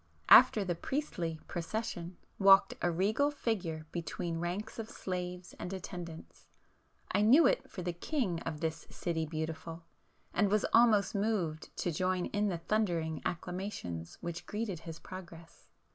[0.29, 7.45] After the priestly procession walked a regal figure between ranks of slaves and attendants,—I knew
[7.45, 9.83] it for the King of this 'City Beautiful,'
[10.33, 15.67] and was almost moved to join in the thundering acclamations which greeted his progress.